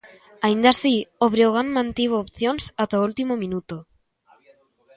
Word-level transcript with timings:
Aínda 0.45 0.69
así, 0.71 0.95
o 1.23 1.25
Breogán 1.33 1.67
mantivo 1.77 2.15
opcións 2.25 2.63
ata 2.83 2.99
o 3.01 3.05
último 3.09 3.33
minuto. 3.43 3.77